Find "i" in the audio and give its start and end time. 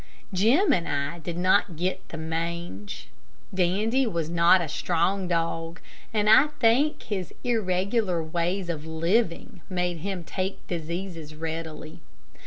0.89-1.19, 6.27-6.47